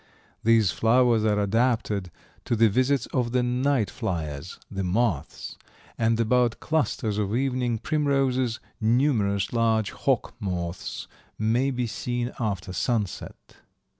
These 0.43 0.71
flowers 0.71 1.23
are 1.25 1.39
adapted 1.39 2.09
to 2.45 2.55
the 2.55 2.69
visits 2.69 3.05
of 3.13 3.33
the 3.33 3.43
night 3.43 3.91
fliers, 3.91 4.57
the 4.71 4.83
moths, 4.83 5.59
and 5.95 6.19
about 6.19 6.59
clusters 6.59 7.19
of 7.19 7.35
evening 7.35 7.77
primroses 7.77 8.59
numerous 8.79 9.53
large 9.53 9.91
hawk 9.91 10.33
moths 10.39 11.07
may 11.37 11.69
be 11.69 11.85
seen 11.85 12.31
after 12.39 12.73
sunset. 12.73 13.57